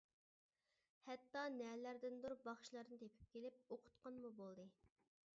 ھەتتا، 1.09 1.41
نەلەردىندۇر 1.57 2.35
باخشىلارنى 2.47 2.97
تېپىپ 3.03 3.27
كېلىپ، 3.35 3.59
ئوقۇتقانمۇ 3.75 4.33
بولدى. 4.41 4.65